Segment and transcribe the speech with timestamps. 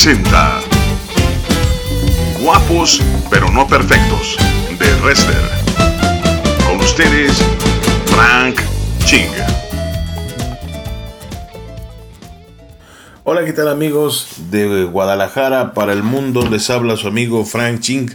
[0.00, 0.60] presenta
[2.40, 4.36] Guapos pero no perfectos
[4.78, 5.42] de Wrestler.
[6.64, 7.32] Con ustedes,
[8.06, 8.60] Frank
[9.06, 9.26] Ching.
[13.24, 15.74] Hola, ¿qué tal amigos de Guadalajara?
[15.74, 18.08] Para el mundo les habla su amigo Frank Ching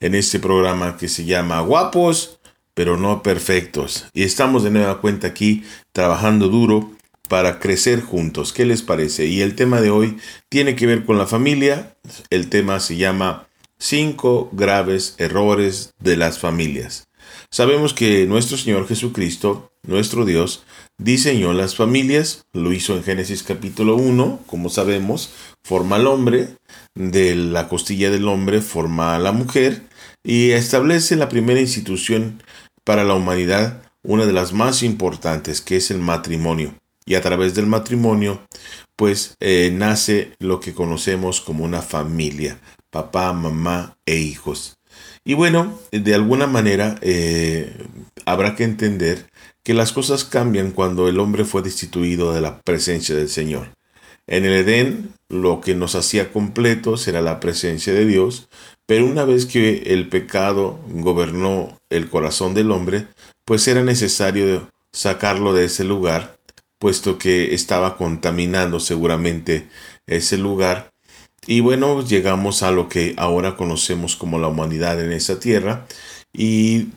[0.00, 2.40] en este programa que se llama Guapos
[2.74, 4.06] pero no perfectos.
[4.14, 6.90] Y estamos de nueva cuenta aquí trabajando duro
[7.30, 8.52] para crecer juntos.
[8.52, 9.26] ¿Qué les parece?
[9.26, 11.94] Y el tema de hoy tiene que ver con la familia.
[12.28, 13.46] El tema se llama
[13.78, 17.06] cinco graves errores de las familias.
[17.48, 20.64] Sabemos que nuestro Señor Jesucristo, nuestro Dios,
[20.98, 25.30] diseñó las familias, lo hizo en Génesis capítulo 1, como sabemos,
[25.62, 26.48] forma al hombre,
[26.96, 29.84] de la costilla del hombre forma a la mujer
[30.24, 32.42] y establece la primera institución
[32.82, 36.74] para la humanidad, una de las más importantes, que es el matrimonio.
[37.04, 38.42] Y a través del matrimonio,
[38.96, 44.78] pues eh, nace lo que conocemos como una familia, papá, mamá e hijos.
[45.24, 47.74] Y bueno, de alguna manera eh,
[48.26, 49.30] habrá que entender
[49.62, 53.74] que las cosas cambian cuando el hombre fue destituido de la presencia del Señor.
[54.26, 58.48] En el Edén, lo que nos hacía completos era la presencia de Dios,
[58.86, 63.06] pero una vez que el pecado gobernó el corazón del hombre,
[63.44, 66.36] pues era necesario sacarlo de ese lugar,
[66.80, 69.68] puesto que estaba contaminando seguramente
[70.06, 70.90] ese lugar.
[71.46, 75.86] Y bueno, llegamos a lo que ahora conocemos como la humanidad en esa tierra
[76.32, 76.88] y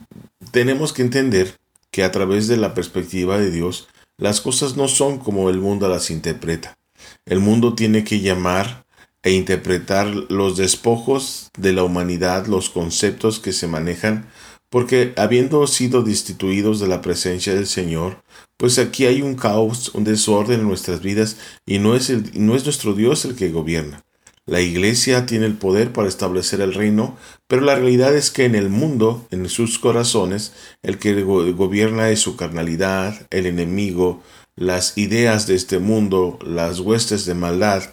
[0.50, 1.58] tenemos que entender
[1.90, 5.88] que a través de la perspectiva de Dios, las cosas no son como el mundo
[5.88, 6.78] las interpreta.
[7.26, 8.86] El mundo tiene que llamar
[9.22, 14.26] e interpretar los despojos de la humanidad, los conceptos que se manejan,
[14.70, 18.22] porque habiendo sido destituidos de la presencia del Señor,
[18.56, 22.54] pues aquí hay un caos, un desorden en nuestras vidas y no es, el, no
[22.54, 24.04] es nuestro Dios el que gobierna.
[24.46, 27.16] La iglesia tiene el poder para establecer el reino,
[27.46, 32.20] pero la realidad es que en el mundo, en sus corazones, el que gobierna es
[32.20, 34.22] su carnalidad, el enemigo,
[34.54, 37.84] las ideas de este mundo, las huestes de maldad.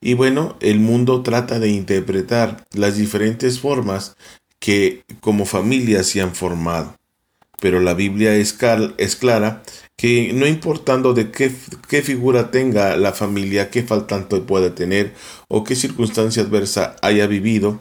[0.00, 4.16] Y bueno, el mundo trata de interpretar las diferentes formas
[4.58, 6.96] que como familias se han formado.
[7.60, 9.62] Pero la Biblia es, clara
[9.96, 11.52] que no importando de qué,
[11.88, 15.14] qué, figura tenga la familia, qué faltante pueda tener
[15.48, 17.80] o qué circunstancia adversa haya vivido,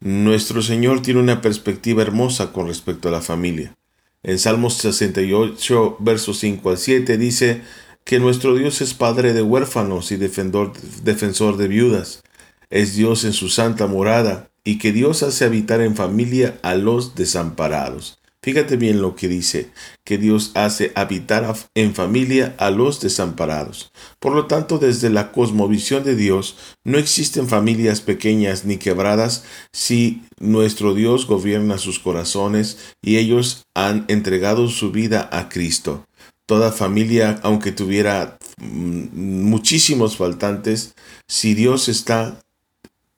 [0.00, 3.74] nuestro Señor tiene una perspectiva hermosa con respecto a la familia.
[4.22, 7.62] En Salmos 68, versos 5 al 7 dice
[8.04, 10.72] que nuestro Dios es Padre de huérfanos y defensor,
[11.02, 12.22] defensor de viudas.
[12.70, 17.14] Es Dios en su santa morada y que Dios hace habitar en familia a los
[17.14, 18.18] desamparados.
[18.44, 19.70] Fíjate bien lo que dice,
[20.04, 23.90] que Dios hace habitar en familia a los desamparados.
[24.20, 30.24] Por lo tanto, desde la cosmovisión de Dios, no existen familias pequeñas ni quebradas si
[30.38, 36.04] nuestro Dios gobierna sus corazones y ellos han entregado su vida a Cristo.
[36.44, 40.92] Toda familia, aunque tuviera mm, muchísimos faltantes,
[41.26, 42.42] si Dios está,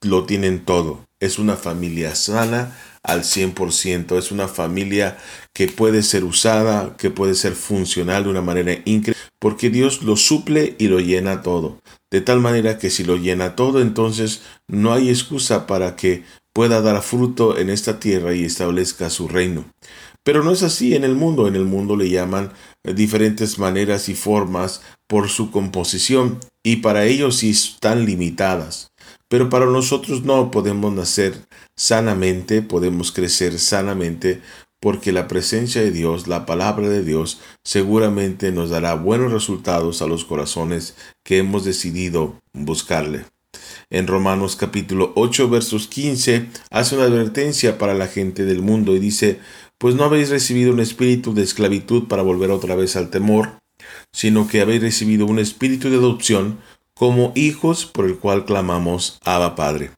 [0.02, 1.04] lo tienen todo.
[1.18, 2.76] Es una familia sana,
[3.06, 4.18] al 100%.
[4.18, 5.16] Es una familia
[5.54, 10.16] que puede ser usada, que puede ser funcional de una manera increíble, porque Dios lo
[10.16, 11.78] suple y lo llena todo.
[12.10, 16.80] De tal manera que si lo llena todo, entonces no hay excusa para que pueda
[16.80, 19.64] dar fruto en esta tierra y establezca su reino.
[20.24, 21.46] Pero no es así en el mundo.
[21.46, 22.52] En el mundo le llaman
[22.82, 28.88] diferentes maneras y formas por su composición y para ellos sí están limitadas.
[29.28, 31.34] Pero para nosotros no podemos nacer
[31.74, 34.40] sanamente, podemos crecer sanamente,
[34.80, 40.06] porque la presencia de Dios, la palabra de Dios, seguramente nos dará buenos resultados a
[40.06, 40.94] los corazones
[41.24, 43.24] que hemos decidido buscarle.
[43.90, 48.98] En Romanos capítulo 8 versos 15 hace una advertencia para la gente del mundo y
[48.98, 49.40] dice,
[49.78, 53.58] pues no habéis recibido un espíritu de esclavitud para volver otra vez al temor,
[54.12, 56.58] sino que habéis recibido un espíritu de adopción
[56.96, 59.90] como hijos por el cual clamamos Abba Padre.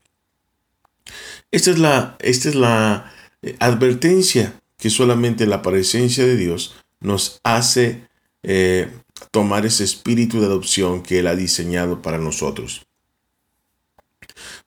[1.53, 7.41] Esta es la, esta es la eh, advertencia que solamente la presencia de Dios nos
[7.45, 8.09] hace
[8.43, 8.91] eh,
[9.31, 12.85] tomar ese espíritu de adopción que Él ha diseñado para nosotros.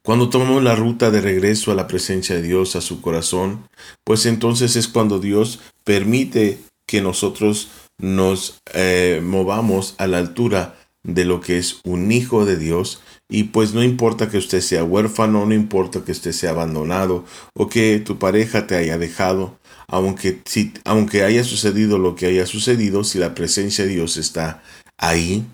[0.01, 3.67] Cuando tomamos la ruta de regreso a la presencia de Dios, a su corazón,
[4.05, 11.25] pues entonces es cuando Dios permite que nosotros nos eh, movamos a la altura de
[11.25, 15.45] lo que es un hijo de Dios y pues no importa que usted sea huérfano,
[15.45, 19.57] no importa que usted sea abandonado o que tu pareja te haya dejado,
[19.87, 24.63] aunque, si, aunque haya sucedido lo que haya sucedido, si la presencia de Dios está
[24.97, 25.45] ahí,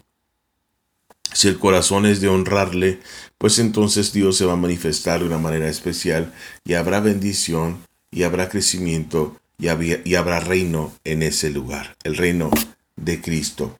[1.33, 2.99] Si el corazón es de honrarle,
[3.37, 6.33] pues entonces Dios se va a manifestar de una manera especial
[6.65, 9.67] y habrá bendición y habrá crecimiento y,
[10.09, 12.49] y habrá reino en ese lugar, el reino
[12.95, 13.77] de Cristo.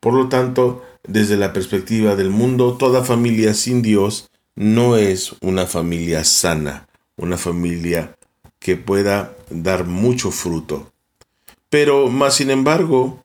[0.00, 5.66] Por lo tanto, desde la perspectiva del mundo, toda familia sin Dios no es una
[5.66, 8.16] familia sana, una familia
[8.58, 10.92] que pueda dar mucho fruto.
[11.68, 13.24] Pero más sin embargo,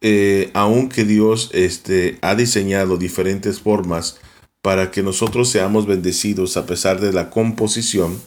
[0.00, 4.18] eh, aunque Dios este, ha diseñado diferentes formas
[4.60, 8.20] para que nosotros seamos bendecidos a pesar de la composición,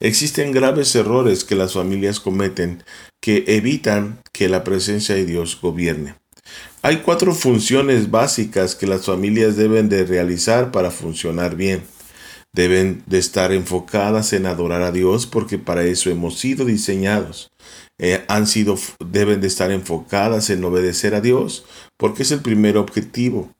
[0.00, 2.82] existen graves errores que las familias cometen
[3.20, 6.21] que evitan que la presencia de Dios gobierne.
[6.82, 11.84] Hay cuatro funciones básicas que las familias deben de realizar para funcionar bien.
[12.52, 17.52] Deben de estar enfocadas en adorar a Dios porque para eso hemos sido diseñados.
[17.98, 21.64] Eh, han sido, deben de estar enfocadas en obedecer a Dios
[21.96, 23.54] porque es el primer objetivo.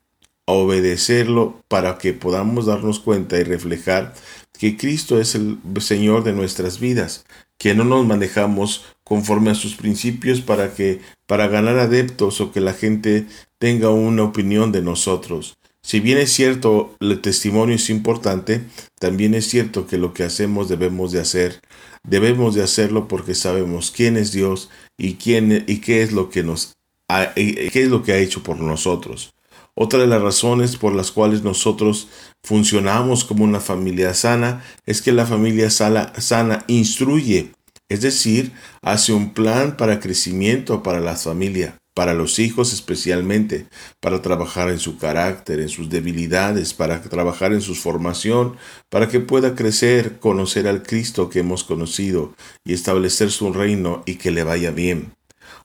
[0.44, 4.14] Obedecerlo para que podamos darnos cuenta y reflejar
[4.58, 7.24] que Cristo es el Señor de nuestras vidas,
[7.56, 12.60] que no nos manejamos conforme a sus principios para que para ganar adeptos o que
[12.60, 13.26] la gente
[13.58, 15.56] tenga una opinión de nosotros.
[15.84, 18.62] Si bien es cierto, el testimonio es importante,
[19.00, 21.60] también es cierto que lo que hacemos debemos de hacer.
[22.04, 26.44] Debemos de hacerlo porque sabemos quién es Dios y quién y qué es lo que
[26.44, 26.74] nos
[27.08, 29.34] ha, qué es lo que ha hecho por nosotros.
[29.74, 32.08] Otra de las razones por las cuales nosotros
[32.44, 37.52] funcionamos como una familia sana es que la familia sana, sana instruye,
[37.92, 38.52] es decir,
[38.82, 43.66] hace un plan para crecimiento para la familia para los hijos especialmente,
[44.00, 48.56] para trabajar en su carácter, en sus debilidades, para trabajar en su formación,
[48.88, 52.34] para que pueda crecer, conocer al Cristo que hemos conocido
[52.64, 55.12] y establecer su reino y que le vaya bien.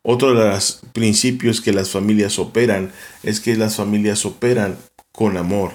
[0.04, 2.92] Otro de los principios que las familias operan
[3.24, 4.78] es que las familias operan
[5.14, 5.72] con amor.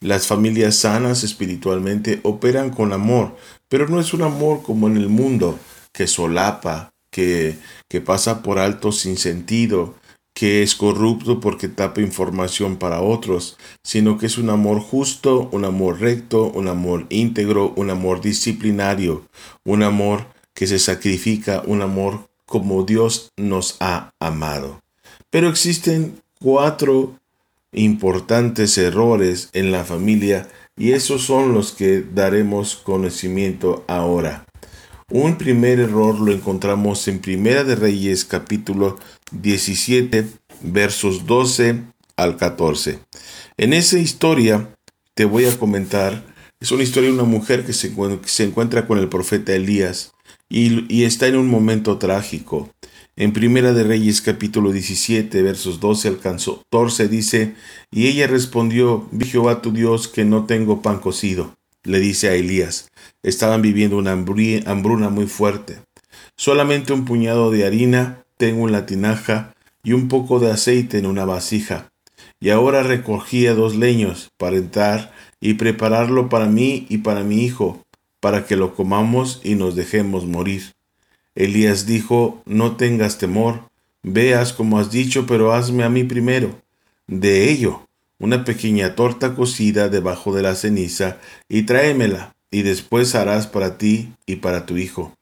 [0.00, 3.36] Las familias sanas espiritualmente operan con amor,
[3.68, 5.58] pero no es un amor como en el mundo,
[5.94, 7.56] que solapa, que,
[7.88, 9.94] que pasa por alto sin sentido,
[10.34, 15.64] que es corrupto porque tapa información para otros, sino que es un amor justo, un
[15.64, 19.22] amor recto, un amor íntegro, un amor disciplinario,
[19.64, 24.80] un amor que se sacrifica, un amor como Dios nos ha amado.
[25.30, 27.18] Pero existen cuatro
[27.72, 34.44] importantes errores en la familia y esos son los que daremos conocimiento ahora.
[35.10, 38.98] Un primer error lo encontramos en Primera de Reyes capítulo
[39.32, 40.26] 17
[40.62, 41.82] versos 12
[42.16, 43.00] al 14.
[43.58, 44.74] En esa historia
[45.12, 46.24] te voy a comentar,
[46.58, 47.92] es una historia de una mujer que se,
[48.44, 50.12] encuentra con el profeta Elías
[50.48, 52.70] y, y está en un momento trágico.
[53.14, 57.54] En Primera de Reyes capítulo 17 versos 12 al 14 dice,
[57.90, 61.54] y ella respondió, vi Jehová tu Dios que no tengo pan cocido
[61.84, 62.90] le dice a Elías.
[63.22, 65.78] Estaban viviendo una hambruna muy fuerte.
[66.36, 71.06] Solamente un puñado de harina tengo en la tinaja y un poco de aceite en
[71.06, 71.90] una vasija.
[72.40, 77.84] Y ahora recogía dos leños para entrar y prepararlo para mí y para mi hijo,
[78.20, 80.74] para que lo comamos y nos dejemos morir.
[81.34, 83.68] Elías dijo, No tengas temor,
[84.02, 86.60] veas como has dicho, pero hazme a mí primero.
[87.06, 87.84] De ello
[88.24, 94.14] una pequeña torta cocida debajo de la ceniza, y tráemela, y después harás para ti
[94.24, 95.14] y para tu hijo.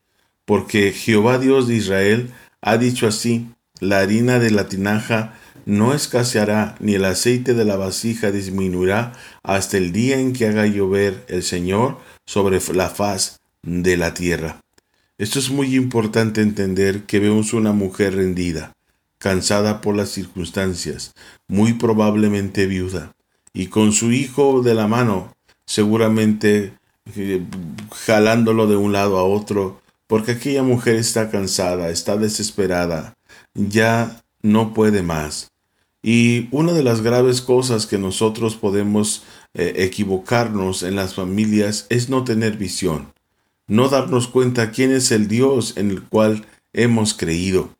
[0.44, 2.30] Porque Jehová Dios de Israel
[2.60, 3.48] ha dicho así,
[3.80, 5.34] la harina de la tinaja
[5.66, 10.66] no escaseará, ni el aceite de la vasija disminuirá, hasta el día en que haga
[10.66, 14.60] llover el Señor sobre la faz de la tierra.
[15.18, 18.74] Esto es muy importante entender que vemos una mujer rendida,
[19.18, 21.12] cansada por las circunstancias,
[21.52, 23.14] muy probablemente viuda,
[23.52, 25.34] y con su hijo de la mano,
[25.66, 26.72] seguramente
[27.14, 27.44] eh,
[27.90, 33.18] jalándolo de un lado a otro, porque aquella mujer está cansada, está desesperada,
[33.52, 35.50] ya no puede más.
[36.02, 42.08] Y una de las graves cosas que nosotros podemos eh, equivocarnos en las familias es
[42.08, 43.12] no tener visión,
[43.66, 47.76] no darnos cuenta quién es el Dios en el cual hemos creído.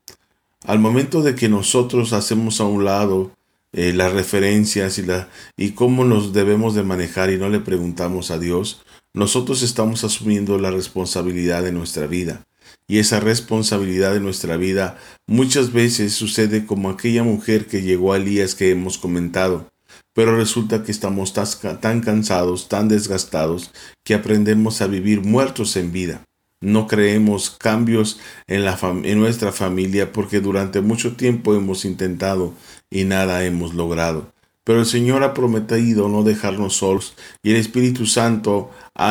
[0.67, 3.33] Al momento de que nosotros hacemos a un lado
[3.73, 8.31] eh, las referencias y, la, y cómo nos debemos de manejar y no le preguntamos
[8.31, 8.83] a Dios,
[9.14, 12.47] nosotros estamos asumiendo la responsabilidad de nuestra vida.
[12.87, 18.19] Y esa responsabilidad de nuestra vida muchas veces sucede como aquella mujer que llegó a
[18.19, 19.71] Elías que hemos comentado.
[20.14, 23.71] Pero resulta que estamos tan cansados, tan desgastados,
[24.05, 26.25] que aprendemos a vivir muertos en vida
[26.62, 32.55] no creemos cambios en, la en nuestra familia porque durante mucho tiempo hemos intentado
[32.93, 34.33] y nada hemos logrado.
[34.65, 38.71] pero el Señor ha prometido no dejarnos solos y el Espíritu Santo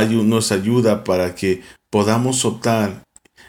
[0.10, 3.04] nos ayuda para que podamos optar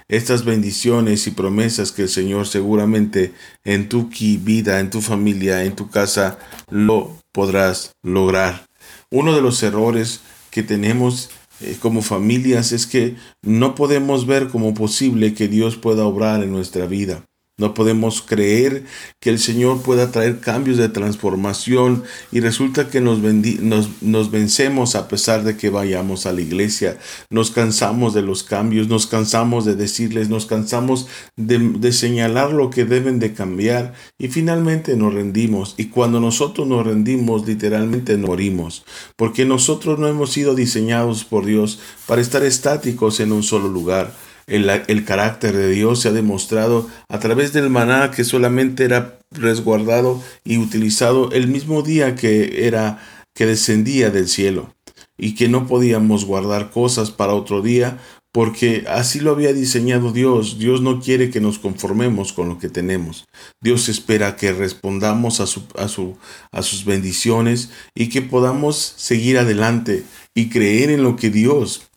[0.08, 3.32] estas bendiciones y promesas que el Señor seguramente
[3.64, 6.38] en tu vida, en tu familia, en tu casa
[6.70, 8.66] lo podrás lograr.
[9.10, 10.20] Uno de los errores
[10.50, 16.04] que tenemos eh, como familias es que no podemos ver como posible que Dios pueda
[16.04, 17.24] obrar en nuestra vida.
[17.58, 18.84] No podemos creer
[19.20, 25.06] que el Señor pueda traer cambios de transformación y resulta que nos, nos, vencemos a
[25.06, 26.98] pesar de que vayamos a la iglesia.
[27.28, 32.70] Nos cansamos de los cambios, nos cansamos de decirles, nos cansamos de, de señalar lo
[32.70, 35.74] que deben de cambiar y finalmente nos rendimos.
[35.76, 41.80] Y cuando nosotros nos rendimos, literalmente morimos, porque nosotros no hemos sido diseñados por Dios
[42.06, 44.12] para estar estáticos en un solo lugar.
[44.46, 50.22] El, carácter de Dios se ha demostrado a través del maná que solamente era resguardado
[50.44, 52.98] y utilizado el mismo día que era
[53.34, 54.74] que descendía del cielo
[55.16, 57.98] y que no podíamos guardar cosas para otro día
[58.32, 60.58] porque así lo había diseñado Dios.
[60.58, 63.26] Dios no quiere que nos conformemos con lo que tenemos.
[63.60, 66.16] Dios espera que respondamos a, su, a, su,
[66.50, 71.90] a sus bendiciones y que podamos seguir adelante y creer en lo que Dios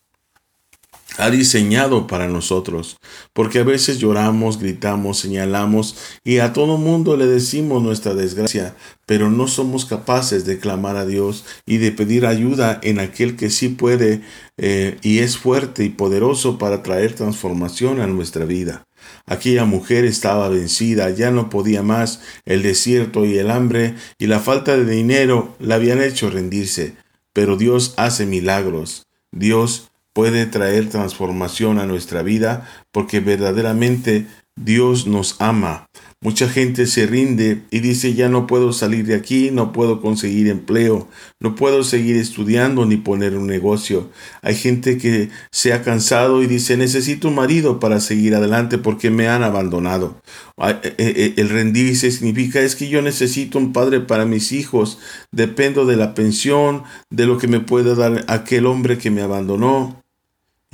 [1.17, 2.97] ha diseñado para nosotros,
[3.33, 9.29] porque a veces lloramos, gritamos, señalamos y a todo mundo le decimos nuestra desgracia, pero
[9.29, 13.69] no somos capaces de clamar a Dios y de pedir ayuda en aquel que sí
[13.69, 14.21] puede
[14.57, 18.85] eh, y es fuerte y poderoso para traer transformación a nuestra vida.
[19.25, 24.39] Aquella mujer estaba vencida, ya no podía más, el desierto y el hambre y la
[24.39, 26.95] falta de dinero la habían hecho rendirse,
[27.33, 29.07] pero Dios hace milagros.
[29.31, 35.89] Dios puede traer transformación a nuestra vida porque verdaderamente Dios nos ama.
[36.21, 40.47] Mucha gente se rinde y dice ya no puedo salir de aquí, no puedo conseguir
[40.47, 41.09] empleo,
[41.41, 44.09] no puedo seguir estudiando ni poner un negocio.
[44.41, 49.09] Hay gente que se ha cansado y dice necesito un marido para seguir adelante porque
[49.11, 50.21] me han abandonado.
[50.57, 54.97] Eh, eh, eh, el rendirse significa es que yo necesito un padre para mis hijos,
[55.33, 60.04] dependo de la pensión, de lo que me pueda dar aquel hombre que me abandonó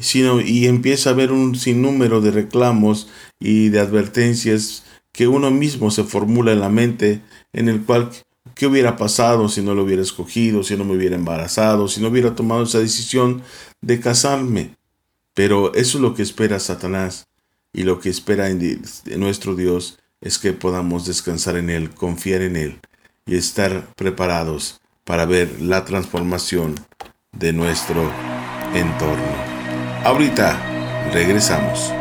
[0.01, 3.08] sino y empieza a haber un sinnúmero de reclamos
[3.39, 7.22] y de advertencias que uno mismo se formula en la mente
[7.53, 8.10] en el cual
[8.55, 12.10] qué hubiera pasado si no lo hubiera escogido, si no me hubiera embarazado, si no
[12.10, 13.43] hubiera tomado esa decisión
[13.81, 14.75] de casarme.
[15.34, 17.27] Pero eso es lo que espera Satanás
[17.74, 18.50] y lo que espera
[19.17, 22.79] nuestro Dios es que podamos descansar en Él, confiar en Él
[23.25, 26.75] y estar preparados para ver la transformación
[27.31, 28.12] de nuestro
[28.74, 29.50] entorno.
[30.03, 30.58] Ahorita
[31.13, 31.93] regresamos.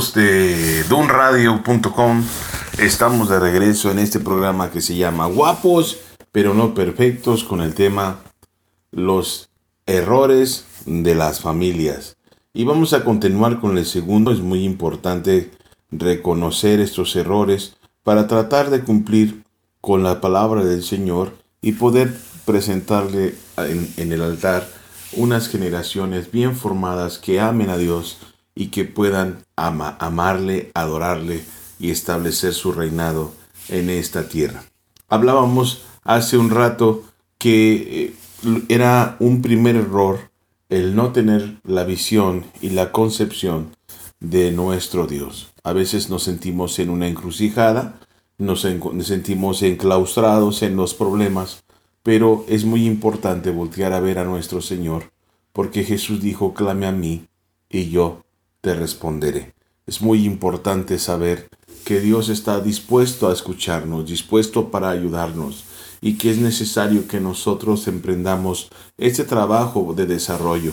[0.00, 2.24] De dunradio.com?
[2.78, 5.98] Estamos de regreso en este programa que se llama Guapos
[6.32, 8.20] pero no perfectos con el tema
[8.92, 9.50] Los
[9.86, 12.16] errores de las familias.
[12.54, 14.32] Y vamos a continuar con el segundo.
[14.32, 15.50] Es muy importante
[15.90, 19.44] reconocer estos errores para tratar de cumplir
[19.82, 22.16] con la palabra del Señor y poder
[22.46, 24.66] presentarle en, en el altar
[25.12, 28.18] unas generaciones bien formadas que amen a Dios
[28.54, 31.42] y que puedan amarle, adorarle
[31.78, 33.32] y establecer su reinado
[33.68, 34.64] en esta tierra.
[35.08, 37.04] Hablábamos hace un rato
[37.38, 38.14] que eh,
[38.68, 40.30] era un primer error
[40.68, 43.74] el no tener la visión y la concepción
[44.20, 45.52] de nuestro Dios.
[45.64, 47.98] A veces nos sentimos en una encrucijada,
[48.38, 51.64] nos sentimos enclaustrados en los problemas,
[52.02, 55.10] pero es muy importante voltear a ver a nuestro Señor,
[55.52, 57.26] porque Jesús dijo, clame a mí
[57.68, 58.22] y yo
[58.60, 59.54] te responderé.
[59.86, 61.48] Es muy importante saber
[61.84, 65.64] que Dios está dispuesto a escucharnos, dispuesto para ayudarnos
[66.00, 70.72] y que es necesario que nosotros emprendamos este trabajo de desarrollo,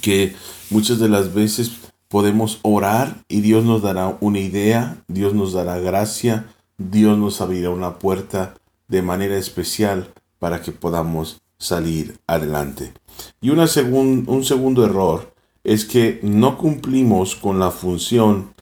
[0.00, 0.34] que
[0.70, 1.72] muchas de las veces
[2.08, 7.70] podemos orar y Dios nos dará una idea, Dios nos dará gracia, Dios nos abrirá
[7.70, 8.54] una puerta
[8.88, 12.94] de manera especial para que podamos salir adelante.
[13.40, 15.34] Y una un segundo error
[15.68, 18.54] es que no cumplimos con la función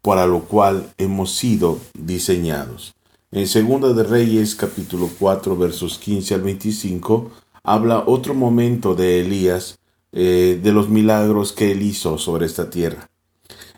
[0.00, 2.94] para lo cual hemos sido diseñados.
[3.30, 7.30] En Segunda de Reyes capítulo 4 versos 15 al 25
[7.62, 9.78] habla otro momento de Elías,
[10.12, 13.10] eh, de los milagros que él hizo sobre esta tierra.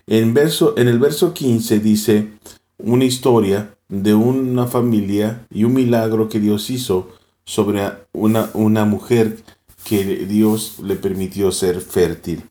[0.07, 2.29] En, verso, en el verso 15 dice
[2.77, 7.09] una historia de una familia y un milagro que Dios hizo
[7.43, 9.43] sobre una, una mujer
[9.83, 12.43] que Dios le permitió ser fértil.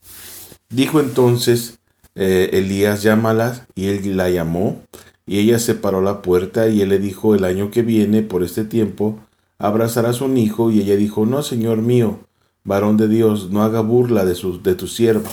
[0.69, 1.81] Dijo entonces
[2.15, 4.83] eh, Elías, llámala, y él la llamó,
[5.27, 8.43] y ella se paró la puerta, y él le dijo, el año que viene, por
[8.43, 9.19] este tiempo,
[9.59, 12.21] abrazarás un hijo, y ella dijo, no, Señor mío,
[12.65, 15.31] varón de Dios, no haga burla de, su, de tu sierva.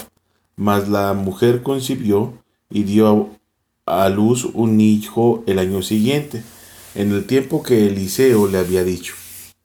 [0.56, 2.34] Mas la mujer concibió
[2.70, 3.30] y dio
[3.86, 6.44] a luz un hijo el año siguiente,
[6.96, 9.14] en el tiempo que Eliseo le había dicho.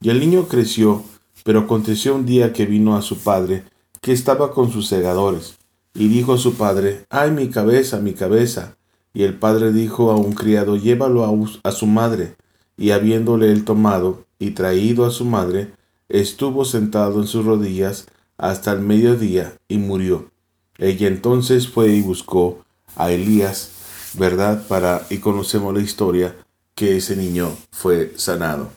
[0.00, 1.04] Y el niño creció
[1.44, 3.64] pero aconteció un día que vino a su padre,
[4.00, 5.56] que estaba con sus segadores,
[5.94, 8.76] y dijo a su padre, ¡ay mi cabeza, mi cabeza!
[9.14, 11.24] Y el padre dijo a un criado, llévalo
[11.62, 12.36] a, su madre.
[12.76, 15.72] Y habiéndole él tomado y traído a su madre,
[16.08, 18.06] estuvo sentado en sus rodillas
[18.38, 20.30] hasta el mediodía y murió.
[20.78, 22.64] Ella entonces fue y buscó
[22.96, 23.70] a Elías,
[24.14, 24.66] ¿verdad?
[24.66, 26.34] Para, y conocemos la historia,
[26.74, 28.70] que ese niño fue sanado.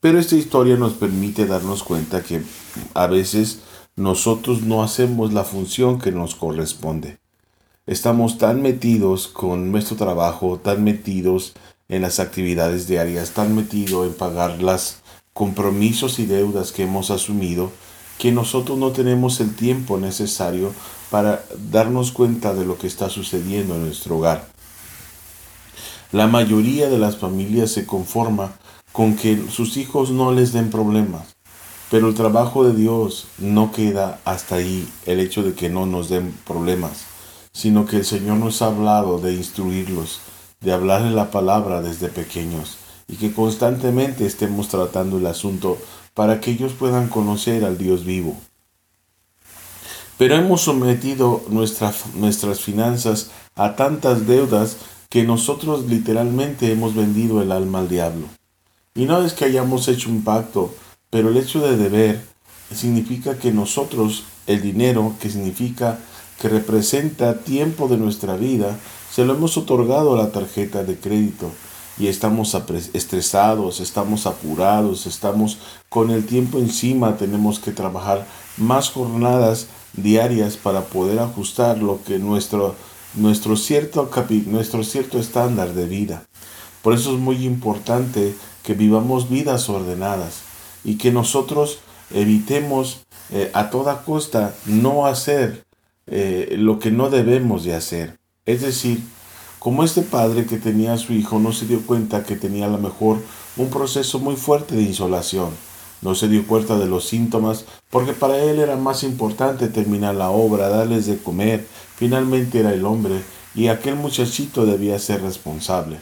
[0.00, 2.42] Pero esta historia nos permite darnos cuenta que
[2.94, 3.60] a veces
[3.96, 7.18] nosotros no hacemos la función que nos corresponde.
[7.86, 11.52] Estamos tan metidos con nuestro trabajo, tan metidos
[11.90, 14.96] en las actividades diarias, tan metidos en pagar los
[15.34, 17.70] compromisos y deudas que hemos asumido,
[18.16, 20.72] que nosotros no tenemos el tiempo necesario
[21.10, 24.48] para darnos cuenta de lo que está sucediendo en nuestro hogar.
[26.12, 28.52] La mayoría de las familias se conforma
[28.92, 31.36] con que sus hijos no les den problemas.
[31.90, 36.08] Pero el trabajo de Dios no queda hasta ahí, el hecho de que no nos
[36.08, 37.04] den problemas,
[37.52, 40.20] sino que el Señor nos ha hablado de instruirlos,
[40.60, 45.78] de hablarle la palabra desde pequeños y que constantemente estemos tratando el asunto
[46.14, 48.36] para que ellos puedan conocer al Dios vivo.
[50.16, 54.76] Pero hemos sometido nuestras finanzas a tantas deudas
[55.08, 58.26] que nosotros literalmente hemos vendido el alma al diablo.
[58.94, 60.74] Y no es que hayamos hecho un pacto,
[61.10, 62.24] pero el hecho de deber
[62.74, 66.00] significa que nosotros, el dinero, que significa
[66.40, 68.76] que representa tiempo de nuestra vida,
[69.12, 71.52] se lo hemos otorgado a la tarjeta de crédito
[71.98, 72.56] y estamos
[72.92, 78.26] estresados, estamos apurados, estamos con el tiempo encima, tenemos que trabajar
[78.56, 82.74] más jornadas diarias para poder ajustar lo que nuestro,
[83.14, 84.10] nuestro, cierto,
[84.46, 86.24] nuestro cierto estándar de vida.
[86.82, 90.42] Por eso es muy importante que vivamos vidas ordenadas
[90.84, 91.78] y que nosotros
[92.12, 95.64] evitemos eh, a toda costa no hacer
[96.06, 98.18] eh, lo que no debemos de hacer.
[98.46, 99.00] Es decir,
[99.58, 102.70] como este padre que tenía a su hijo no se dio cuenta que tenía a
[102.70, 103.18] lo mejor
[103.56, 105.50] un proceso muy fuerte de insolación,
[106.02, 110.30] no se dio cuenta de los síntomas porque para él era más importante terminar la
[110.30, 113.20] obra, darles de comer, finalmente era el hombre
[113.54, 115.98] y aquel muchachito debía ser responsable.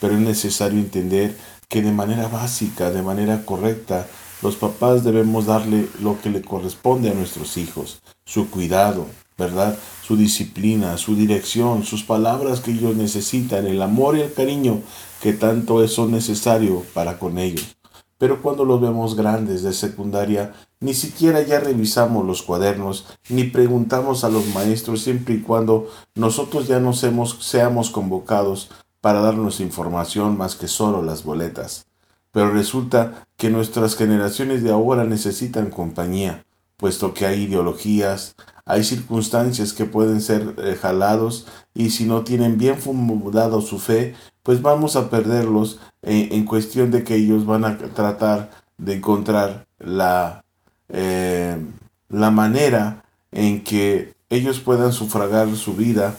[0.00, 1.36] Pero es necesario entender
[1.68, 4.06] que de manera básica, de manera correcta,
[4.42, 9.06] los papás debemos darle lo que le corresponde a nuestros hijos, su cuidado,
[9.38, 9.78] ¿verdad?
[10.02, 14.82] Su disciplina, su dirección, sus palabras que ellos necesitan, el amor y el cariño
[15.20, 17.76] que tanto es necesario para con ellos.
[18.18, 24.22] Pero cuando los vemos grandes de secundaria, ni siquiera ya revisamos los cuadernos, ni preguntamos
[24.22, 28.70] a los maestros siempre y cuando nosotros ya nos hemos, seamos convocados
[29.04, 31.84] para darnos información más que solo las boletas.
[32.32, 36.46] Pero resulta que nuestras generaciones de ahora necesitan compañía,
[36.78, 42.56] puesto que hay ideologías, hay circunstancias que pueden ser eh, jalados y si no tienen
[42.56, 47.76] bien fundado su fe, pues vamos a perderlos en, cuestión de que ellos van a
[47.76, 50.46] tratar de encontrar la,
[50.88, 51.62] eh,
[52.08, 56.16] la manera en que ellos puedan sufragar su vida,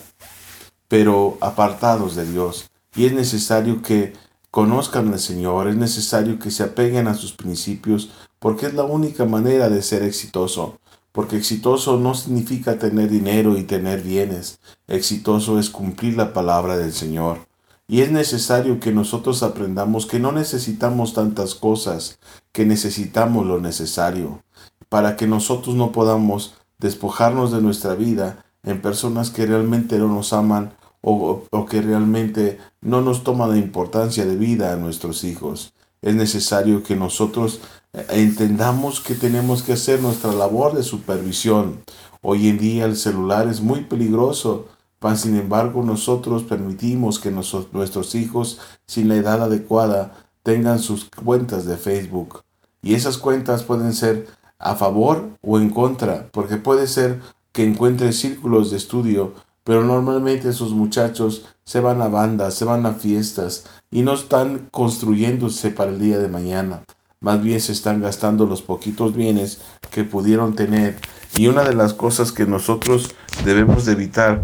[0.87, 2.69] pero apartados de Dios.
[2.95, 4.13] Y es necesario que
[4.51, 9.25] conozcan al Señor, es necesario que se apeguen a sus principios, porque es la única
[9.25, 10.79] manera de ser exitoso.
[11.11, 14.59] Porque exitoso no significa tener dinero y tener bienes.
[14.87, 17.39] Exitoso es cumplir la palabra del Señor.
[17.87, 22.19] Y es necesario que nosotros aprendamos que no necesitamos tantas cosas,
[22.51, 24.43] que necesitamos lo necesario,
[24.89, 30.33] para que nosotros no podamos despojarnos de nuestra vida en personas que realmente no nos
[30.33, 30.73] aman
[31.07, 35.73] o, que realmente no nos toman la importancia de vida a nuestros hijos.
[36.01, 37.61] Es necesario que nosotros
[37.93, 41.81] eh, entendamos que tenemos que hacer nuestra labor de supervisión.
[42.21, 44.67] Hoy en día el celular es muy peligroso
[45.15, 51.77] sin embargo, nosotros permitimos que nuestros hijos, sin la edad adecuada, tengan sus cuentas de
[51.77, 52.41] Facebook.
[52.81, 58.13] Y esas cuentas pueden ser a favor o en contra, porque puede ser que encuentre
[58.13, 59.33] círculos de estudio,
[59.65, 64.69] pero normalmente esos muchachos se van a bandas, se van a fiestas y no están
[64.71, 66.83] construyéndose para el día de mañana.
[67.19, 70.97] Más bien se están gastando los poquitos bienes que pudieron tener.
[71.35, 74.43] Y una de las cosas que nosotros debemos de evitar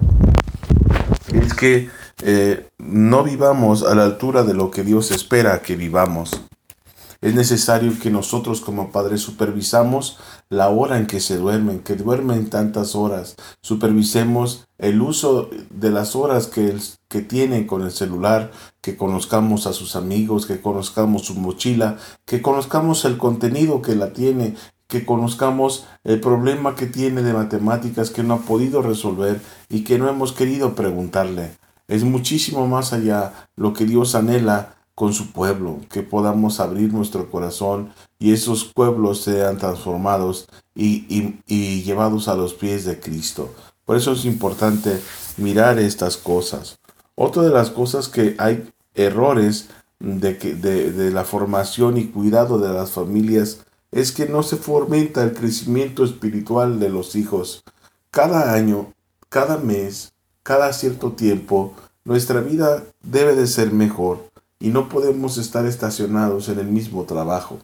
[1.31, 1.89] es que
[2.23, 6.41] eh, no vivamos a la altura de lo que Dios espera que vivamos.
[7.21, 10.17] Es necesario que nosotros como padres supervisamos
[10.49, 13.36] la hora en que se duermen, que duermen tantas horas.
[13.62, 16.76] Supervisemos el uso de las horas que,
[17.08, 22.41] que tienen con el celular, que conozcamos a sus amigos, que conozcamos su mochila, que
[22.41, 24.56] conozcamos el contenido que la tiene,
[24.88, 29.39] que conozcamos el problema que tiene de matemáticas que no ha podido resolver
[29.70, 31.52] y que no hemos querido preguntarle.
[31.88, 37.30] Es muchísimo más allá lo que Dios anhela con su pueblo, que podamos abrir nuestro
[37.30, 41.06] corazón y esos pueblos sean transformados y,
[41.48, 43.54] y, llevados a los pies de Cristo.
[43.91, 45.01] Por eso es importante
[45.36, 46.80] mirar estas cosas.
[47.13, 49.67] Otra de las cosas que hay errores
[49.99, 54.56] de, que, de, de la formación y cuidado de las familias es que no se
[54.56, 57.65] fomenta el crecimiento espiritual de los hijos.
[58.12, 58.93] Cada año,
[59.27, 61.73] cada mes, cada cierto tiempo,
[62.06, 64.25] nuestra vida debe de ser mejor
[64.58, 67.60] y no podemos estar estacionados en el mismo trabajo.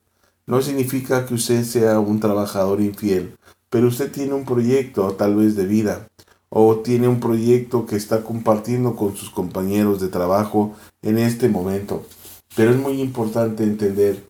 [0.45, 3.37] No significa que usted sea un trabajador infiel,
[3.69, 6.07] pero usted tiene un proyecto tal vez de vida
[6.49, 12.05] o tiene un proyecto que está compartiendo con sus compañeros de trabajo en este momento.
[12.55, 14.23] Pero es muy importante entender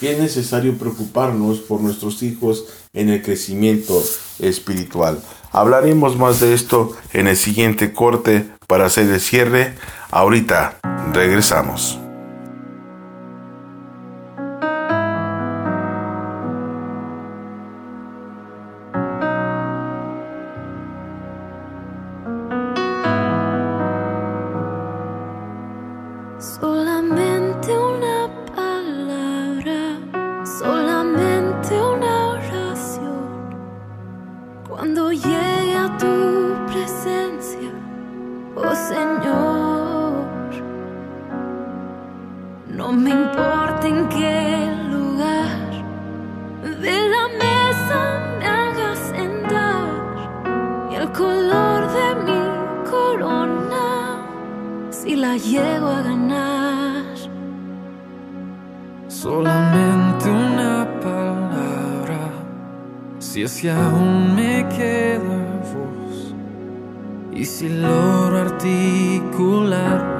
[0.00, 4.02] que es necesario preocuparnos por nuestros hijos en el crecimiento
[4.38, 5.20] espiritual.
[5.50, 9.74] Hablaremos más de esto en el siguiente corte para hacer el cierre.
[10.10, 10.78] Ahorita
[11.12, 11.98] regresamos.
[63.18, 66.34] Si es que aún me queda voz,
[67.32, 70.18] y si logro articular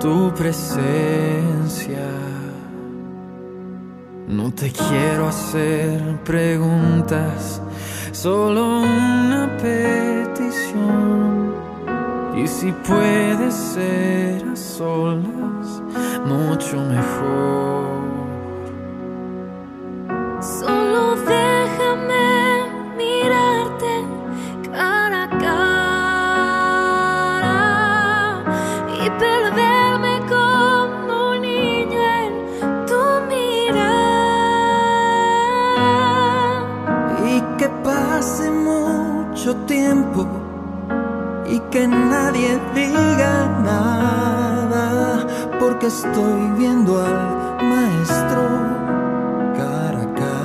[0.00, 2.06] tu presencia.
[4.28, 7.60] No te quiero hacer preguntas,
[8.12, 10.36] solo una petición.
[12.36, 15.82] Y si puede ser a solas,
[16.26, 18.05] mucho mejor.
[41.76, 43.34] Que nadie diga
[43.70, 45.26] nada,
[45.60, 47.18] porque estoy viendo al
[47.72, 48.42] maestro
[49.58, 50.36] cara a cara.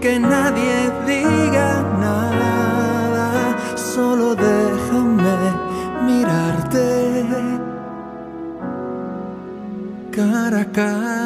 [0.00, 5.36] Que nadie diga nada, solo déjame
[6.06, 6.88] mirarte
[10.10, 11.19] cara a cara.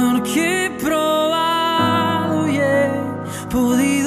[0.00, 2.90] Porque he probado y he
[3.50, 3.99] podido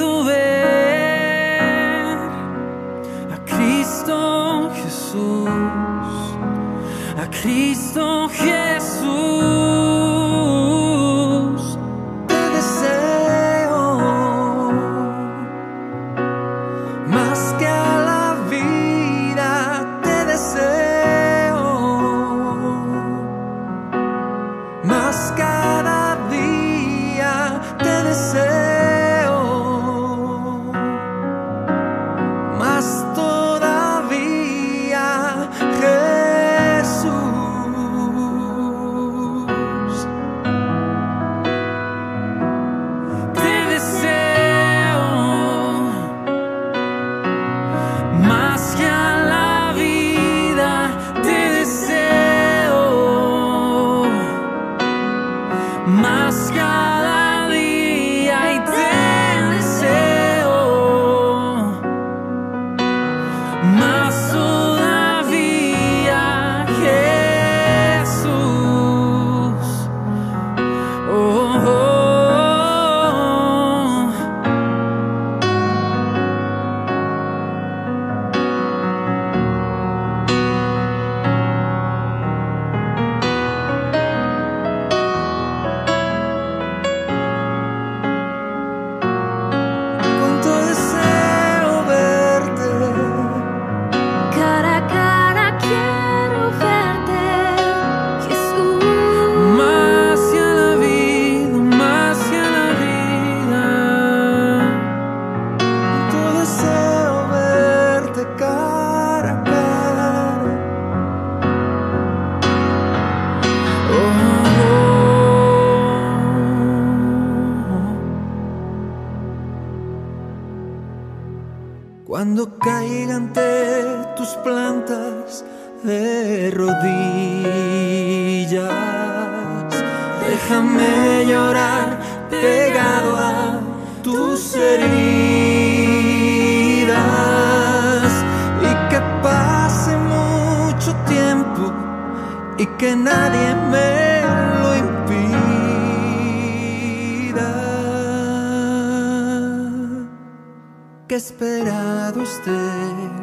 [152.24, 152.52] este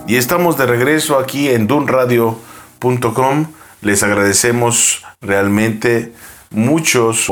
[0.07, 3.58] Y estamos de regreso aquí en dunradio.com.
[3.81, 6.13] Les agradecemos realmente
[6.51, 7.27] muchos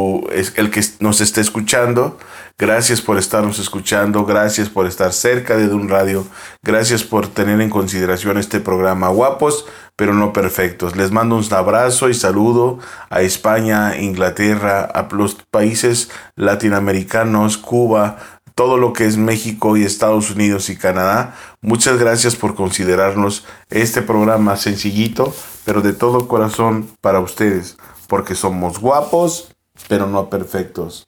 [0.56, 2.18] el que nos esté escuchando.
[2.58, 6.26] Gracias por estarnos escuchando, gracias por estar cerca de Dun Radio,
[6.62, 10.94] gracias por tener en consideración este programa guapos pero no perfectos.
[10.94, 12.78] Les mando un abrazo y saludo
[13.08, 18.18] a España, Inglaterra, a los países latinoamericanos, Cuba,
[18.56, 21.36] todo lo que es México y Estados Unidos y Canadá.
[21.60, 25.32] Muchas gracias por considerarnos este programa sencillito,
[25.66, 27.76] pero de todo corazón para ustedes,
[28.08, 29.54] porque somos guapos,
[29.88, 31.06] pero no perfectos.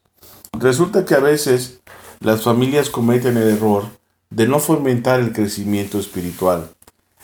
[0.53, 1.81] Resulta que a veces
[2.19, 3.85] las familias cometen el error
[4.29, 6.69] de no fomentar el crecimiento espiritual.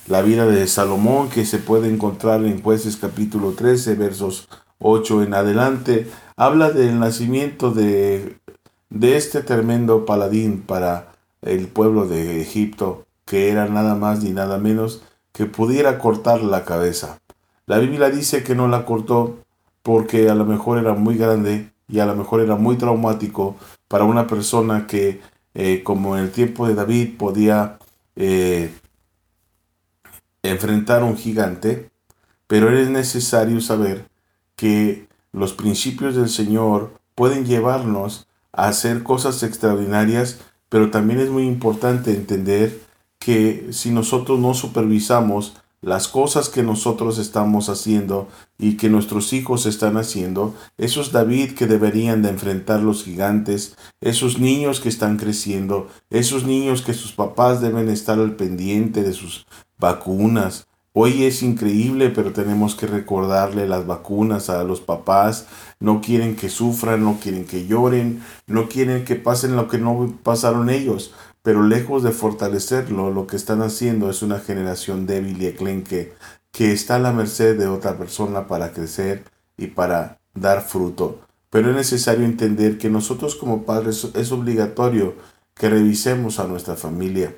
[0.08, 5.36] La vida de Salomón, que se puede encontrar en Jueces capítulo 13, versos 8 en
[5.36, 8.40] adelante, habla del nacimiento de
[8.90, 14.58] de este tremendo paladín para el pueblo de Egipto, que era nada más ni nada
[14.58, 17.20] menos que pudiera cortar la cabeza.
[17.66, 19.38] La Biblia dice que no la cortó
[19.84, 23.56] porque a lo mejor era muy grande y a lo mejor era muy traumático
[23.88, 25.22] para una persona que,
[25.54, 27.78] eh, como en el tiempo de David, podía
[28.16, 28.74] eh,
[30.42, 31.90] enfrentar a un gigante,
[32.48, 34.08] pero es necesario saber
[34.56, 38.25] que los principios del Señor pueden llevarnos
[38.56, 40.40] hacer cosas extraordinarias,
[40.70, 42.80] pero también es muy importante entender
[43.20, 49.68] que si nosotros no supervisamos las cosas que nosotros estamos haciendo y que nuestros hijos
[49.68, 55.88] están haciendo, esos David que deberían de enfrentar los gigantes, esos niños que están creciendo,
[56.10, 59.46] esos niños que sus papás deben estar al pendiente de sus
[59.78, 60.66] vacunas,
[60.98, 65.46] Hoy es increíble, pero tenemos que recordarle las vacunas a los papás.
[65.80, 70.14] No quieren que sufran, no quieren que lloren, no quieren que pasen lo que no
[70.24, 71.14] pasaron ellos.
[71.42, 76.14] Pero lejos de fortalecerlo, lo que están haciendo es una generación débil y eclenque
[76.52, 79.26] que está a la merced de otra persona para crecer
[79.58, 81.20] y para dar fruto.
[81.50, 85.16] Pero es necesario entender que nosotros como padres es obligatorio
[85.54, 87.36] que revisemos a nuestra familia,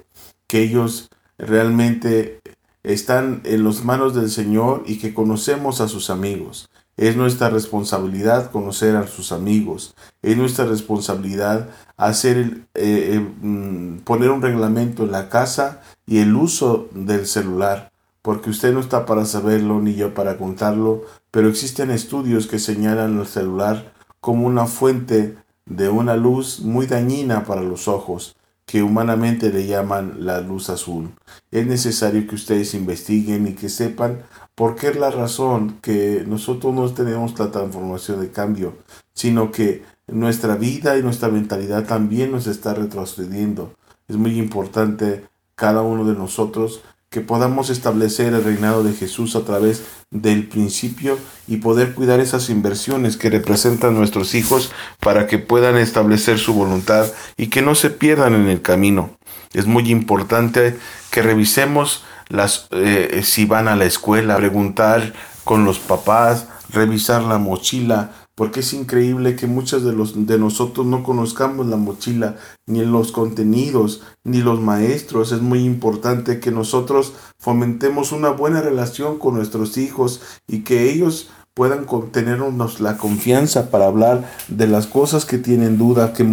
[0.47, 2.41] que ellos realmente
[2.83, 6.69] están en las manos del Señor y que conocemos a sus amigos.
[6.97, 9.95] Es nuestra responsabilidad conocer a sus amigos.
[10.23, 16.35] Es nuestra responsabilidad hacer eh, eh, mm, poner un reglamento en la casa y el
[16.35, 17.91] uso del celular.
[18.23, 23.19] Porque usted no está para saberlo ni yo para contarlo, pero existen estudios que señalan
[23.19, 29.49] el celular como una fuente de una luz muy dañina para los ojos que humanamente
[29.49, 31.11] le llaman la luz azul.
[31.51, 34.23] Es necesario que ustedes investiguen y que sepan
[34.57, 38.73] por qué es la razón que nosotros no tenemos la transformación de cambio,
[39.13, 43.71] sino que nuestra vida y nuestra mentalidad también nos está retrocediendo.
[44.07, 46.81] Es muy importante cada uno de nosotros
[47.11, 52.49] que podamos establecer el reinado de Jesús a través del principio y poder cuidar esas
[52.49, 57.05] inversiones que representan nuestros hijos para que puedan establecer su voluntad
[57.37, 59.11] y que no se pierdan en el camino.
[59.53, 60.75] Es muy importante
[61.11, 65.13] que revisemos las eh, si van a la escuela, preguntar
[65.43, 70.85] con los papás, revisar la mochila, porque es increíble que muchos de, los, de nosotros
[70.85, 72.35] no conozcamos la mochila,
[72.67, 75.31] ni los contenidos, ni los maestros.
[75.31, 81.31] Es muy importante que nosotros fomentemos una buena relación con nuestros hijos y que ellos
[81.55, 86.23] puedan tenernos la confianza para hablar de las cosas que tienen duda, que,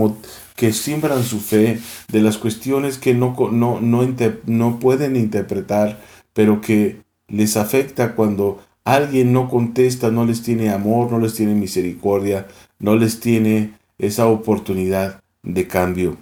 [0.55, 4.15] que siembran su fe, de las cuestiones que no, no, no,
[4.47, 6.01] no pueden interpretar,
[6.33, 11.55] pero que les afecta cuando alguien no contesta, no les tiene amor, no les tiene
[11.55, 12.47] misericordia,
[12.79, 16.19] no les tiene esa oportunidad de cambio.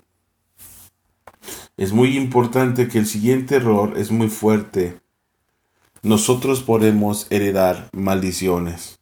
[1.76, 5.01] Es muy importante que el siguiente error es muy fuerte.
[6.03, 8.99] nosotros podemos heredar maldiciones.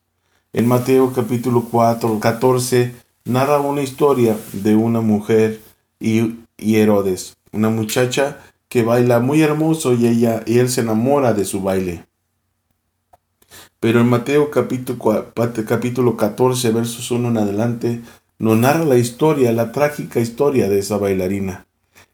[0.52, 2.94] En Mateo capítulo 4, 14
[3.24, 5.60] narra una historia de una mujer
[5.98, 11.32] y, y Herodes, una muchacha que baila muy hermoso y ella y él se enamora
[11.34, 12.06] de su baile.
[13.80, 15.32] Pero en Mateo capítulo,
[15.66, 18.00] capítulo 14, versos 1 en adelante,
[18.38, 21.66] nos narra la historia, la trágica historia de esa bailarina.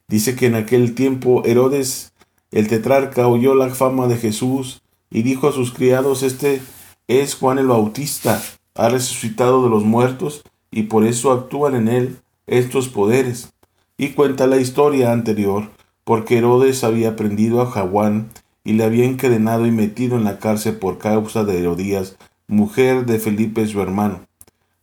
[0.09, 2.13] Dice que en aquel tiempo Herodes,
[2.53, 6.63] el tetrarca, oyó la fama de Jesús y dijo a sus criados, este
[7.09, 8.41] es Juan el Bautista,
[8.75, 13.53] ha resucitado de los muertos y por eso actúan en él estos poderes.
[13.97, 15.71] Y cuenta la historia anterior,
[16.05, 18.29] porque Herodes había prendido a Juan
[18.65, 22.17] y le había encadenado y metido en la cárcel por causa de Herodías,
[22.49, 24.21] mujer de Felipe su hermano,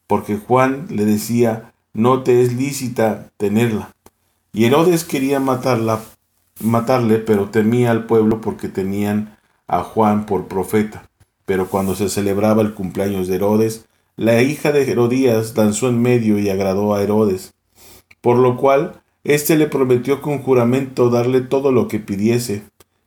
[0.07, 3.93] porque Juan le decía, no te es lícita tenerla.
[4.51, 6.01] Y Herodes quería matarla,
[6.59, 11.09] matarle, pero temía al pueblo porque tenían a Juan por profeta.
[11.45, 13.85] Pero cuando se celebraba el cumpleaños de Herodes,
[14.15, 17.55] la hija de Herodías danzó en medio y agradó a Herodes,
[18.21, 22.63] por lo cual éste le prometió con juramento darle todo lo que pidiese.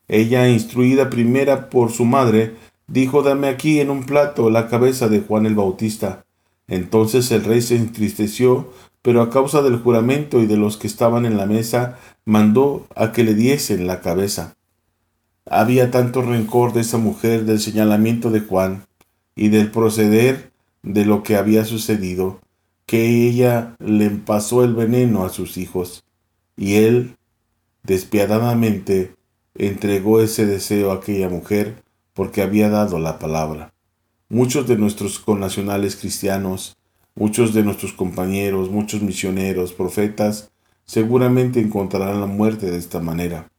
[0.08, 2.54] Ella, instruida primera por su madre,
[2.88, 6.24] dijo Dame aquí en un plato la cabeza de Juan el Bautista.
[6.66, 11.24] Entonces el rey se entristeció, pero a causa del juramento y de los que estaban
[11.24, 14.56] en la mesa, mandó a que le diesen la cabeza.
[15.48, 18.84] Había tanto rencor de esa mujer del señalamiento de Juan
[19.36, 20.50] y del proceder
[20.86, 22.40] de lo que había sucedido,
[22.86, 26.04] que ella le pasó el veneno a sus hijos,
[26.56, 27.16] y él,
[27.82, 29.14] despiadadamente,
[29.56, 31.82] entregó ese deseo a aquella mujer
[32.14, 33.74] porque había dado la palabra.
[34.28, 36.76] Muchos de nuestros connacionales cristianos,
[37.16, 40.50] muchos de nuestros compañeros, muchos misioneros, profetas,
[40.84, 43.50] seguramente encontrarán la muerte de esta manera.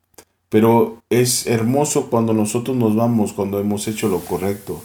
[0.49, 4.81] Pero es hermoso cuando nosotros nos vamos, cuando hemos hecho lo correcto.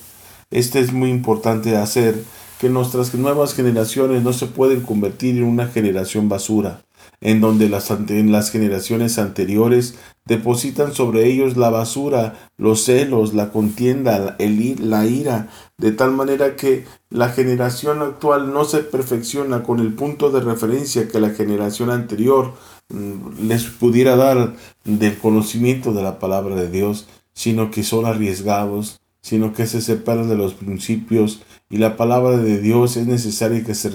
[0.53, 2.23] Este es muy importante hacer
[2.61, 6.83] que nuestras nuevas generaciones no se pueden convertir en una generación basura,
[7.23, 9.95] en donde las, en las generaciones anteriores
[10.27, 15.49] depositan sobre ellos la basura, los celos, la contienda, el, la ira,
[15.79, 21.09] de tal manera que la generación actual no se perfecciona con el punto de referencia
[21.09, 22.53] que la generación anterior
[22.91, 29.02] mm, les pudiera dar del conocimiento de la palabra de Dios, sino que son arriesgados,
[29.23, 33.75] sino que se separan de los principios y la palabra de Dios es necesaria que
[33.75, 33.91] se,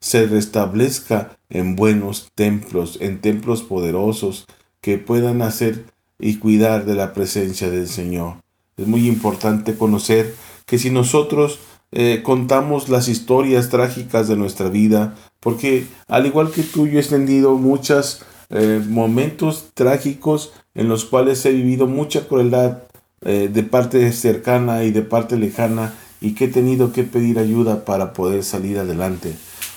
[0.00, 4.46] se, restablezca en buenos templos, en templos poderosos
[4.80, 5.84] que puedan hacer
[6.18, 8.36] y cuidar de la presencia del Señor.
[8.76, 10.34] Es muy importante conocer
[10.66, 11.58] que si nosotros
[11.92, 17.00] eh, contamos las historias trágicas de nuestra vida, porque al igual que tú yo he
[17.00, 22.84] extendido muchos eh, momentos trágicos en los cuales he vivido mucha crueldad
[23.24, 27.84] eh, de parte cercana y de parte lejana y que he tenido que pedir ayuda
[27.84, 29.34] para poder salir adelante.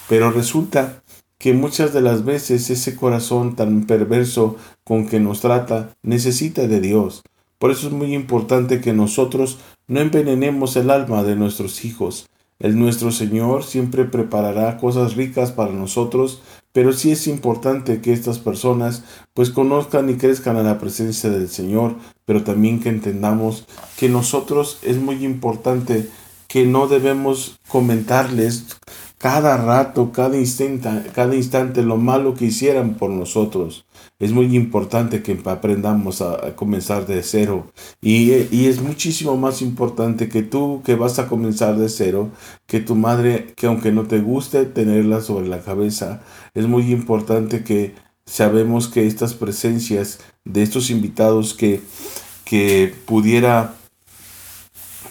[0.07, 1.03] Pero resulta
[1.37, 6.81] que muchas de las veces ese corazón tan perverso con que nos trata necesita de
[6.81, 7.23] Dios.
[7.59, 12.29] Por eso es muy importante que nosotros no envenenemos el alma de nuestros hijos.
[12.59, 16.41] El nuestro Señor siempre preparará cosas ricas para nosotros,
[16.71, 21.49] pero sí es importante que estas personas pues conozcan y crezcan a la presencia del
[21.49, 21.95] Señor,
[22.27, 23.65] pero también que entendamos
[23.97, 26.09] que nosotros es muy importante
[26.49, 28.65] que no debemos comentarles
[29.17, 33.85] cada rato, cada instante, cada instante lo malo que hicieran por nosotros.
[34.19, 37.67] Es muy importante que aprendamos a, comenzar de cero.
[38.01, 42.29] Y, y, es muchísimo más importante que tú que vas a comenzar de cero,
[42.65, 46.21] que tu madre, que aunque no te guste tenerla sobre la cabeza,
[46.53, 47.95] es muy importante que
[48.27, 51.81] sabemos que estas presencias de estos invitados que,
[52.45, 53.73] que pudiera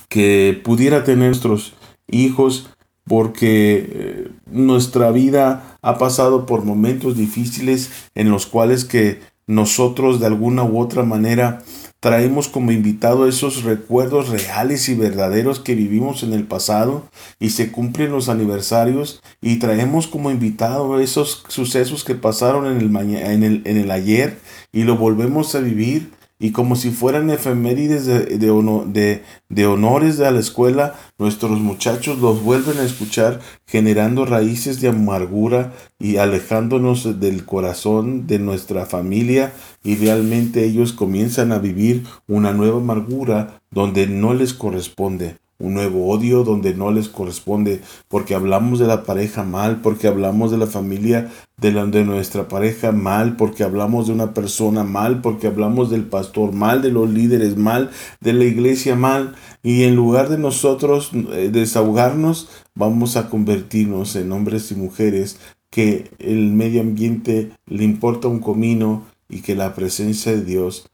[0.09, 1.75] que pudiera tener nuestros
[2.09, 2.71] hijos
[3.05, 10.27] porque eh, nuestra vida ha pasado por momentos difíciles en los cuales que nosotros de
[10.27, 11.63] alguna u otra manera
[12.07, 17.09] traemos como invitado esos recuerdos reales y verdaderos que vivimos en el pasado
[17.41, 22.97] y se cumplen los aniversarios y traemos como invitado esos sucesos que pasaron en el,
[23.17, 24.39] en el, en el ayer
[24.71, 30.31] y lo volvemos a vivir y como si fueran efemérides de, de, de, honores de
[30.31, 37.47] la escuela, nuestros muchachos los vuelven a escuchar generando raíces de amargura y alejándonos del
[37.47, 39.55] corazón de nuestra familia.
[39.83, 46.09] Y realmente ellos comienzan a vivir una nueva amargura donde no les corresponde, un nuevo
[46.09, 50.67] odio donde no les corresponde, porque hablamos de la pareja mal, porque hablamos de la
[50.67, 56.05] familia de, la, nuestra pareja mal, porque hablamos de una persona mal, porque hablamos del
[56.05, 57.91] pastor mal, de los líderes mal,
[58.21, 64.33] de la iglesia mal, y en lugar de nosotros eh, desahogarnos, vamos a convertirnos en
[64.33, 65.39] hombres y mujeres
[65.71, 70.89] que el medio ambiente le importa un comino y que la presencia de Dios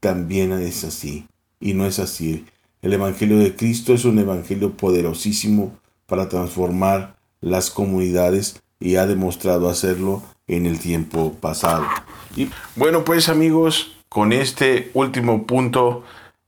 [0.00, 1.26] también es así.
[1.60, 2.44] Y no es así.
[2.82, 9.68] El Evangelio de Cristo es un Evangelio poderosísimo para transformar las comunidades y ha demostrado
[9.68, 11.86] hacerlo en el tiempo pasado.
[12.34, 16.02] Y bueno, pues amigos, con este último punto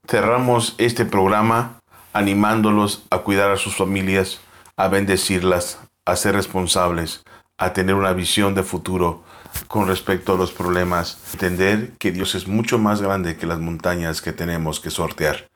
[0.09, 1.79] cerramos este programa
[2.11, 4.41] animándolos a cuidar a sus familias,
[4.75, 7.23] a bendecirlas, a ser responsables,
[7.57, 9.23] a tener una visión de futuro
[9.69, 14.21] con respecto a los problemas, entender que Dios es mucho más grande que las montañas
[14.21, 15.47] que tenemos que sortear.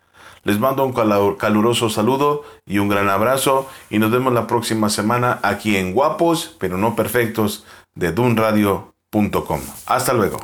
[0.43, 0.93] Les mando un
[1.37, 6.55] caluroso saludo y un gran abrazo y nos vemos la próxima semana aquí en Guapos,
[6.59, 7.65] pero no perfectos,
[7.95, 9.61] de dunradio.com.
[9.85, 10.39] Hasta luego.